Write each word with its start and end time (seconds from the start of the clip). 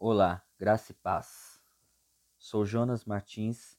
Olá, 0.00 0.46
graça 0.56 0.92
e 0.92 0.94
paz. 0.94 1.60
Sou 2.38 2.64
Jonas 2.64 3.04
Martins, 3.04 3.76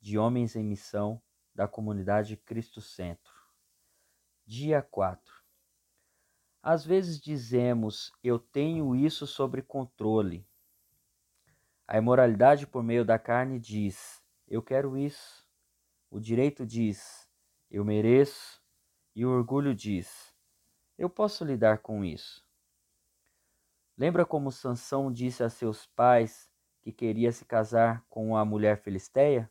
de 0.00 0.16
Homens 0.16 0.56
em 0.56 0.64
Missão, 0.64 1.20
da 1.54 1.68
comunidade 1.68 2.38
Cristo 2.38 2.80
Centro. 2.80 3.34
Dia 4.46 4.80
4. 4.80 5.30
Às 6.62 6.86
vezes 6.86 7.20
dizemos, 7.20 8.10
eu 8.24 8.38
tenho 8.38 8.96
isso 8.96 9.26
sob 9.26 9.60
controle. 9.60 10.48
A 11.86 11.98
imoralidade 11.98 12.66
por 12.66 12.82
meio 12.82 13.04
da 13.04 13.18
carne 13.18 13.60
diz, 13.60 14.22
eu 14.48 14.62
quero 14.62 14.96
isso. 14.96 15.46
O 16.10 16.18
direito 16.18 16.64
diz, 16.64 17.28
eu 17.70 17.84
mereço. 17.84 18.58
E 19.14 19.26
o 19.26 19.30
orgulho 19.30 19.74
diz, 19.74 20.34
eu 20.96 21.10
posso 21.10 21.44
lidar 21.44 21.80
com 21.80 22.02
isso. 22.02 22.47
Lembra 23.98 24.24
como 24.24 24.52
Sansão 24.52 25.12
disse 25.12 25.42
a 25.42 25.50
seus 25.50 25.84
pais 25.84 26.48
que 26.80 26.92
queria 26.92 27.32
se 27.32 27.44
casar 27.44 28.06
com 28.08 28.36
a 28.36 28.44
mulher 28.44 28.78
filisteia? 28.78 29.50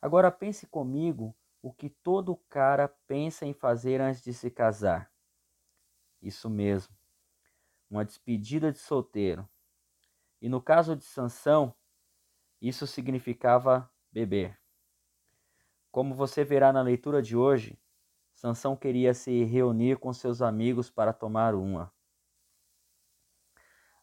Agora 0.00 0.30
pense 0.30 0.68
comigo 0.68 1.36
o 1.60 1.72
que 1.72 1.90
todo 1.90 2.36
cara 2.48 2.86
pensa 3.08 3.44
em 3.44 3.52
fazer 3.52 4.00
antes 4.00 4.22
de 4.22 4.32
se 4.32 4.52
casar. 4.52 5.12
Isso 6.22 6.48
mesmo, 6.48 6.96
uma 7.90 8.04
despedida 8.04 8.70
de 8.70 8.78
solteiro. 8.78 9.48
E 10.40 10.48
no 10.48 10.62
caso 10.62 10.94
de 10.94 11.02
Sansão, 11.02 11.74
isso 12.60 12.86
significava 12.86 13.90
beber. 14.12 14.56
Como 15.90 16.14
você 16.14 16.44
verá 16.44 16.72
na 16.72 16.82
leitura 16.82 17.20
de 17.20 17.36
hoje, 17.36 17.76
Sansão 18.32 18.76
queria 18.76 19.12
se 19.12 19.42
reunir 19.42 19.98
com 19.98 20.12
seus 20.12 20.40
amigos 20.40 20.88
para 20.88 21.12
tomar 21.12 21.52
uma. 21.56 21.92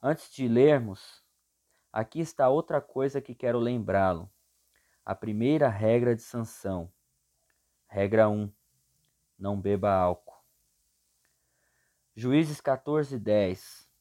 Antes 0.09 0.31
de 0.31 0.47
lermos, 0.47 1.21
aqui 1.91 2.21
está 2.21 2.47
outra 2.47 2.79
coisa 2.79 3.19
que 3.19 3.35
quero 3.35 3.59
lembrá-lo. 3.59 4.31
A 5.03 5.13
primeira 5.13 5.67
regra 5.67 6.15
de 6.15 6.21
sanção. 6.21 6.89
Regra 7.87 8.29
1. 8.29 8.49
Não 9.37 9.59
beba 9.59 9.91
álcool. 9.91 10.41
Juízes 12.15 12.61
14, 12.61 13.19
10. 13.19 13.91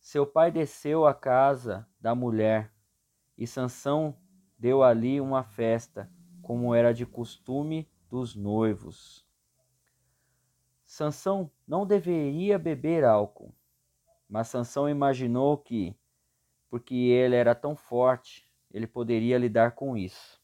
Seu 0.00 0.26
pai 0.26 0.50
desceu 0.50 1.06
à 1.06 1.14
casa 1.14 1.88
da 2.00 2.12
mulher 2.12 2.74
e 3.36 3.46
Sansão 3.46 4.18
deu 4.58 4.82
ali 4.82 5.20
uma 5.20 5.44
festa, 5.44 6.10
como 6.42 6.74
era 6.74 6.92
de 6.92 7.06
costume 7.06 7.88
dos 8.10 8.34
noivos. 8.34 9.24
Sansão 10.84 11.48
não 11.68 11.86
deveria 11.86 12.58
beber 12.58 13.04
álcool, 13.04 13.54
mas 14.28 14.48
Sansão 14.48 14.88
imaginou 14.88 15.56
que, 15.56 15.96
porque 16.68 16.94
ele 16.94 17.34
era 17.34 17.54
tão 17.54 17.74
forte, 17.74 18.48
ele 18.70 18.86
poderia 18.86 19.38
lidar 19.38 19.72
com 19.72 19.96
isso. 19.96 20.42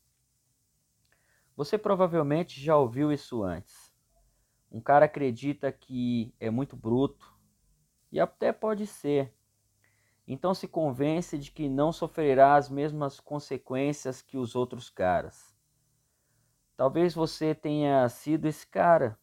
Você 1.56 1.76
provavelmente 1.76 2.60
já 2.60 2.76
ouviu 2.76 3.12
isso 3.12 3.42
antes. 3.42 3.92
Um 4.72 4.80
cara 4.80 5.04
acredita 5.04 5.70
que 5.70 6.34
é 6.41 6.50
muito 6.50 6.76
bruto, 6.76 7.32
e 8.10 8.18
até 8.18 8.52
pode 8.52 8.86
ser. 8.86 9.34
Então 10.26 10.54
se 10.54 10.66
convence 10.66 11.36
de 11.36 11.50
que 11.50 11.69
não 11.69 11.92
sofrerá 11.92 12.54
as 12.54 12.70
mesmas 12.70 13.20
consequências 13.20 14.22
que 14.22 14.38
os 14.38 14.56
outros 14.56 14.88
caras. 14.88 15.54
Talvez 16.76 17.14
você 17.14 17.54
tenha 17.54 18.08
sido 18.08 18.46
esse 18.46 18.66
cara 18.66 19.19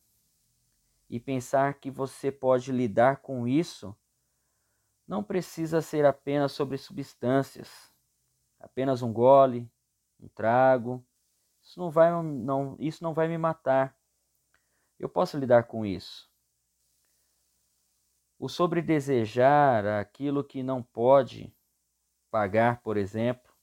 e 1.10 1.20
pensar 1.20 1.74
que 1.74 1.90
você 1.90 2.32
pode 2.32 2.72
lidar 2.72 3.18
com 3.18 3.48
isso 3.48 3.96
não 5.12 5.22
precisa 5.22 5.82
ser 5.82 6.06
apenas 6.06 6.54
sobre 6.54 6.78
substâncias, 6.78 7.94
apenas 8.58 9.02
um 9.02 9.12
gole, 9.12 9.70
um 10.18 10.30
trago. 10.30 11.06
Isso 11.62 11.78
não 11.82 11.92
vai, 11.92 12.10
não, 12.24 12.78
isso 12.80 13.04
não 13.04 13.14
vai 13.14 13.28
me 13.28 13.38
matar. 13.38 13.94
Eu 14.98 15.10
posso 15.10 15.38
lidar 15.38 15.64
com 15.64 15.86
isso. 15.86 16.32
O 18.40 18.48
sobre 18.48 18.82
desejar 18.82 19.86
aquilo 19.86 20.46
que 20.46 20.64
não 20.64 20.82
pode 20.82 21.54
pagar, 22.32 22.82
por 22.82 22.96
exemplo. 22.96 23.54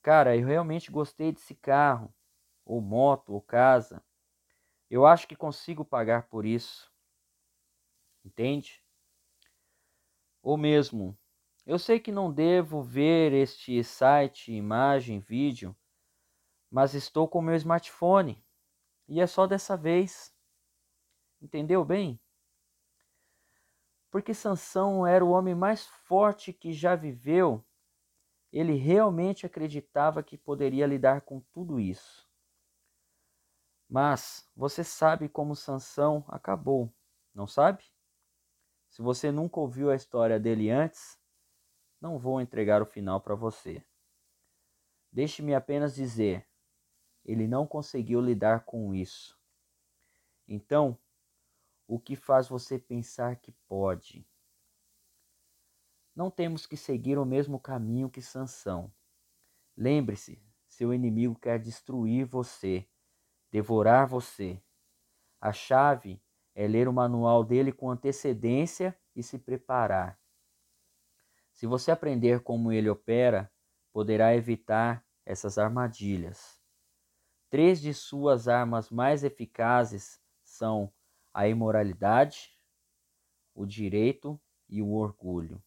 Cara, 0.00 0.36
eu 0.36 0.46
realmente 0.46 0.92
gostei 0.92 1.32
desse 1.32 1.56
carro, 1.56 2.14
ou 2.64 2.80
moto, 2.80 3.32
ou 3.32 3.42
casa. 3.42 4.00
Eu 4.88 5.04
acho 5.04 5.26
que 5.26 5.34
consigo 5.34 5.84
pagar 5.84 6.28
por 6.28 6.46
isso. 6.46 6.88
Entende? 8.24 8.80
Ou 10.42 10.56
mesmo, 10.56 11.18
eu 11.66 11.78
sei 11.78 12.00
que 12.00 12.10
não 12.10 12.32
devo 12.32 12.82
ver 12.82 13.32
este 13.32 13.82
site, 13.84 14.52
imagem, 14.52 15.20
vídeo, 15.20 15.76
mas 16.70 16.94
estou 16.94 17.28
com 17.28 17.42
meu 17.42 17.54
smartphone 17.56 18.44
e 19.06 19.20
é 19.20 19.26
só 19.26 19.46
dessa 19.46 19.76
vez. 19.76 20.34
Entendeu 21.40 21.84
bem? 21.84 22.20
Porque 24.10 24.34
Sansão 24.34 25.06
era 25.06 25.24
o 25.24 25.30
homem 25.30 25.54
mais 25.54 25.86
forte 25.86 26.52
que 26.52 26.72
já 26.72 26.96
viveu, 26.96 27.64
ele 28.52 28.74
realmente 28.74 29.46
acreditava 29.46 30.22
que 30.22 30.36
poderia 30.36 30.86
lidar 30.86 31.20
com 31.20 31.40
tudo 31.52 31.78
isso. 31.78 32.28
Mas 33.88 34.48
você 34.56 34.82
sabe 34.82 35.28
como 35.28 35.54
Sansão 35.54 36.24
acabou, 36.28 36.92
não 37.34 37.46
sabe? 37.46 37.84
Se 38.90 39.00
você 39.00 39.30
nunca 39.30 39.60
ouviu 39.60 39.90
a 39.90 39.94
história 39.94 40.38
dele 40.38 40.68
antes, 40.68 41.18
não 42.00 42.18
vou 42.18 42.40
entregar 42.40 42.82
o 42.82 42.86
final 42.86 43.20
para 43.20 43.36
você. 43.36 43.84
Deixe-me 45.12 45.54
apenas 45.54 45.94
dizer: 45.94 46.46
ele 47.24 47.46
não 47.46 47.66
conseguiu 47.66 48.20
lidar 48.20 48.64
com 48.64 48.92
isso. 48.92 49.38
Então, 50.46 50.98
o 51.86 51.98
que 52.00 52.16
faz 52.16 52.48
você 52.48 52.78
pensar 52.78 53.36
que 53.36 53.52
pode? 53.68 54.26
Não 56.14 56.28
temos 56.28 56.66
que 56.66 56.76
seguir 56.76 57.16
o 57.16 57.24
mesmo 57.24 57.60
caminho 57.60 58.10
que 58.10 58.20
Sansão. 58.20 58.92
Lembre-se, 59.76 60.42
seu 60.66 60.92
inimigo 60.92 61.38
quer 61.38 61.60
destruir 61.60 62.26
você, 62.26 62.88
devorar 63.50 64.06
você. 64.08 64.60
A 65.40 65.52
chave 65.52 66.20
é 66.60 66.68
ler 66.68 66.86
o 66.86 66.92
manual 66.92 67.42
dele 67.42 67.72
com 67.72 67.90
antecedência 67.90 68.94
e 69.16 69.22
se 69.22 69.38
preparar. 69.38 70.20
Se 71.54 71.66
você 71.66 71.90
aprender 71.90 72.42
como 72.42 72.70
ele 72.70 72.90
opera, 72.90 73.50
poderá 73.90 74.36
evitar 74.36 75.02
essas 75.24 75.56
armadilhas. 75.56 76.60
Três 77.48 77.80
de 77.80 77.94
suas 77.94 78.46
armas 78.46 78.90
mais 78.90 79.24
eficazes 79.24 80.20
são 80.44 80.92
a 81.32 81.48
imoralidade, 81.48 82.54
o 83.54 83.64
direito 83.64 84.38
e 84.68 84.82
o 84.82 84.92
orgulho. 84.92 85.64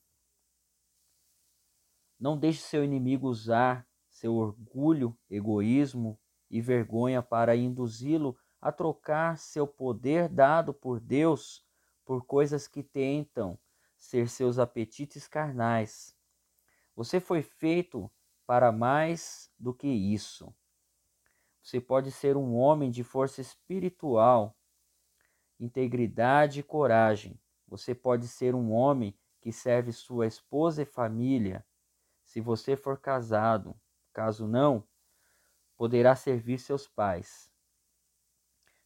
Não 2.19 2.37
deixe 2.37 2.61
seu 2.61 2.83
inimigo 2.83 3.27
usar 3.27 3.87
seu 4.11 4.35
orgulho, 4.35 5.17
egoísmo 5.27 6.19
e 6.51 6.61
vergonha 6.61 7.23
para 7.23 7.55
induzi-lo 7.55 8.37
a 8.63 8.71
trocar 8.71 9.37
seu 9.37 9.67
poder 9.67 10.29
dado 10.29 10.73
por 10.73 10.97
Deus 10.97 11.67
por 12.05 12.25
coisas 12.25 12.65
que 12.65 12.81
tentam 12.81 13.59
ser 13.97 14.29
seus 14.29 14.57
apetites 14.57 15.27
carnais. 15.27 16.15
Você 16.95 17.19
foi 17.19 17.41
feito 17.41 18.09
para 18.47 18.71
mais 18.71 19.51
do 19.59 19.73
que 19.73 19.89
isso. 19.89 20.55
Você 21.61 21.81
pode 21.81 22.09
ser 22.09 22.37
um 22.37 22.55
homem 22.55 22.89
de 22.89 23.03
força 23.03 23.41
espiritual, 23.41 24.57
integridade 25.59 26.61
e 26.61 26.63
coragem. 26.63 27.37
Você 27.67 27.93
pode 27.93 28.29
ser 28.29 28.55
um 28.55 28.71
homem 28.71 29.13
que 29.41 29.51
serve 29.51 29.91
sua 29.91 30.25
esposa 30.25 30.83
e 30.83 30.85
família, 30.85 31.65
se 32.23 32.39
você 32.39 32.77
for 32.77 32.97
casado. 32.97 33.77
Caso 34.13 34.47
não, 34.47 34.87
poderá 35.75 36.15
servir 36.15 36.59
seus 36.59 36.87
pais. 36.87 37.52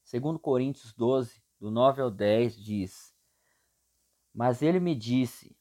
Segundo 0.07 0.39
Coríntios 0.39 0.93
12, 0.93 1.43
do 1.59 1.69
9 1.69 2.01
ao 2.01 2.09
10, 2.09 2.55
diz: 2.55 3.13
Mas 4.33 4.61
ele 4.61 4.79
me 4.79 4.95
disse: 4.95 5.53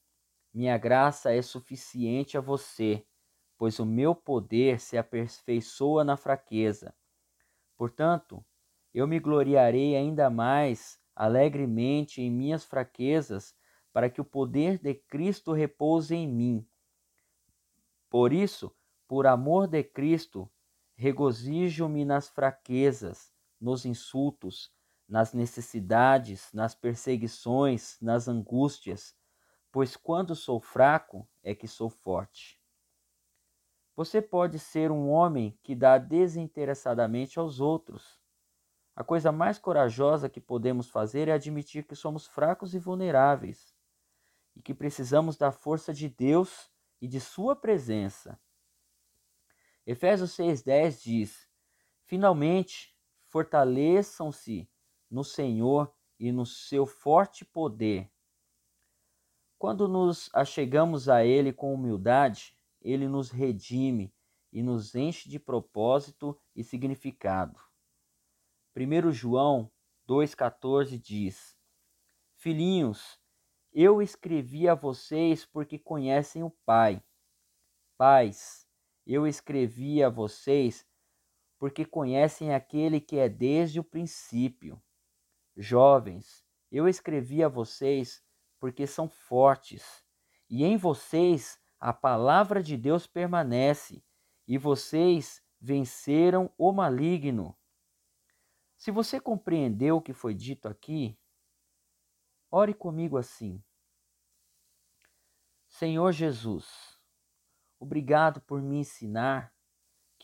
Minha 0.54 0.78
graça 0.78 1.34
é 1.34 1.42
suficiente 1.42 2.38
a 2.38 2.40
você, 2.40 3.04
pois 3.58 3.80
o 3.80 3.84
meu 3.84 4.14
poder 4.14 4.78
se 4.78 4.96
aperfeiçoa 4.96 6.04
na 6.04 6.16
fraqueza. 6.16 6.94
Portanto, 7.76 8.46
eu 8.94 9.08
me 9.08 9.18
gloriarei 9.18 9.96
ainda 9.96 10.30
mais 10.30 10.96
alegremente 11.12 12.22
em 12.22 12.30
minhas 12.30 12.64
fraquezas, 12.64 13.52
para 13.92 14.08
que 14.08 14.20
o 14.20 14.24
poder 14.24 14.78
de 14.78 14.94
Cristo 14.94 15.52
repouse 15.52 16.14
em 16.14 16.28
mim. 16.28 16.64
Por 18.08 18.32
isso, 18.32 18.72
por 19.08 19.26
amor 19.26 19.66
de 19.66 19.82
Cristo, 19.82 20.48
regozijo-me 20.94 22.04
nas 22.04 22.28
fraquezas 22.28 23.34
nos 23.60 23.84
insultos, 23.84 24.72
nas 25.08 25.32
necessidades, 25.32 26.52
nas 26.52 26.74
perseguições, 26.74 27.96
nas 28.00 28.28
angústias, 28.28 29.14
pois 29.70 29.96
quando 29.96 30.34
sou 30.34 30.60
fraco 30.60 31.28
é 31.42 31.54
que 31.54 31.68
sou 31.68 31.88
forte. 31.88 32.60
Você 33.94 34.20
pode 34.20 34.58
ser 34.58 34.90
um 34.90 35.08
homem 35.08 35.58
que 35.62 35.74
dá 35.74 35.96
desinteressadamente 35.96 37.38
aos 37.38 37.60
outros. 37.60 38.20
A 38.94 39.04
coisa 39.04 39.30
mais 39.30 39.58
corajosa 39.58 40.28
que 40.28 40.40
podemos 40.40 40.88
fazer 40.88 41.28
é 41.28 41.32
admitir 41.32 41.84
que 41.86 41.94
somos 41.94 42.26
fracos 42.26 42.74
e 42.74 42.78
vulneráveis 42.78 43.74
e 44.54 44.62
que 44.62 44.74
precisamos 44.74 45.36
da 45.36 45.52
força 45.52 45.92
de 45.92 46.08
Deus 46.08 46.70
e 47.00 47.06
de 47.06 47.20
Sua 47.20 47.54
presença. 47.54 48.40
Efésios 49.86 50.36
6,10 50.36 51.02
diz: 51.02 51.48
Finalmente, 52.04 52.95
fortaleçam-se 53.36 54.66
no 55.10 55.22
Senhor 55.22 55.94
e 56.18 56.32
no 56.32 56.46
seu 56.46 56.86
forte 56.86 57.44
poder. 57.44 58.10
Quando 59.58 59.86
nos 59.86 60.30
achegamos 60.32 61.06
a 61.06 61.22
Ele 61.22 61.52
com 61.52 61.74
humildade, 61.74 62.56
Ele 62.80 63.06
nos 63.06 63.30
redime 63.30 64.10
e 64.50 64.62
nos 64.62 64.94
enche 64.94 65.28
de 65.28 65.38
propósito 65.38 66.40
e 66.54 66.64
significado. 66.64 67.60
1 68.74 69.12
João 69.12 69.70
2,14 70.08 70.98
diz: 70.98 71.58
Filhinhos, 72.36 73.20
eu 73.70 74.00
escrevi 74.00 74.66
a 74.66 74.74
vocês 74.74 75.44
porque 75.44 75.78
conhecem 75.78 76.42
o 76.42 76.50
Pai. 76.64 77.04
Pais, 77.98 78.66
eu 79.06 79.26
escrevi 79.26 80.02
a 80.02 80.08
vocês 80.08 80.86
porque 81.58 81.84
conhecem 81.84 82.54
aquele 82.54 83.00
que 83.00 83.18
é 83.18 83.28
desde 83.28 83.80
o 83.80 83.84
princípio. 83.84 84.82
Jovens, 85.56 86.44
eu 86.70 86.88
escrevi 86.88 87.42
a 87.42 87.48
vocês 87.48 88.22
porque 88.58 88.86
são 88.86 89.08
fortes, 89.08 90.04
e 90.48 90.64
em 90.64 90.76
vocês 90.76 91.58
a 91.78 91.92
palavra 91.92 92.62
de 92.62 92.76
Deus 92.76 93.06
permanece, 93.06 94.04
e 94.46 94.58
vocês 94.58 95.42
venceram 95.60 96.52
o 96.58 96.72
maligno. 96.72 97.56
Se 98.76 98.90
você 98.90 99.18
compreendeu 99.18 99.96
o 99.96 100.02
que 100.02 100.12
foi 100.12 100.34
dito 100.34 100.68
aqui, 100.68 101.18
ore 102.50 102.74
comigo 102.74 103.16
assim. 103.16 103.62
Senhor 105.66 106.12
Jesus, 106.12 107.00
obrigado 107.78 108.40
por 108.42 108.62
me 108.62 108.78
ensinar 108.78 109.55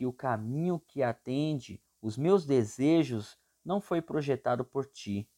que 0.03 0.07
o 0.07 0.13
caminho 0.13 0.81
que 0.81 1.01
atende 1.01 1.81
os 2.01 2.19
meus 2.19 2.45
desejos 2.45 3.39
não 3.65 3.81
foi 3.81 4.03
projetado 4.03 4.65
por 4.65 4.85
ti. 4.85 5.31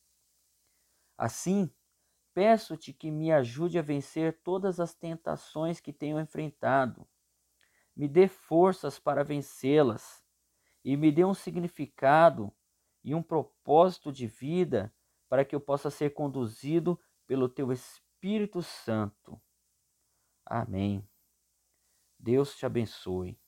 Assim, 1.18 1.70
peço-te 2.32 2.90
que 2.90 3.10
me 3.10 3.30
ajude 3.30 3.78
a 3.78 3.82
vencer 3.82 4.40
todas 4.42 4.80
as 4.80 4.94
tentações 4.94 5.80
que 5.80 5.92
tenho 5.92 6.18
enfrentado. 6.18 7.06
Me 7.94 8.08
dê 8.08 8.26
forças 8.26 8.98
para 8.98 9.22
vencê-las 9.22 10.24
e 10.82 10.96
me 10.96 11.12
dê 11.12 11.26
um 11.26 11.34
significado 11.34 12.50
e 13.04 13.14
um 13.14 13.22
propósito 13.22 14.10
de 14.10 14.26
vida 14.26 14.90
para 15.28 15.44
que 15.44 15.54
eu 15.54 15.60
possa 15.60 15.90
ser 15.90 16.14
conduzido 16.14 16.98
pelo 17.26 17.50
teu 17.50 17.70
Espírito 17.70 18.62
Santo. 18.62 19.38
Amém. 20.42 21.06
Deus 22.18 22.56
te 22.56 22.64
abençoe. 22.64 23.38